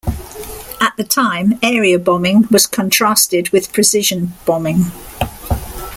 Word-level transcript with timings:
At 0.79 0.97
the 0.97 1.03
time, 1.03 1.59
area 1.61 1.99
bombing 1.99 2.47
was 2.49 2.65
contrasted 2.65 3.49
with 3.51 3.71
precision 3.71 4.33
bombing. 4.47 4.85